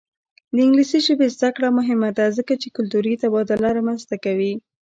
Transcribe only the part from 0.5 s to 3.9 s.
د انګلیسي ژبې زده کړه مهمه ده ځکه چې کلتوري تبادله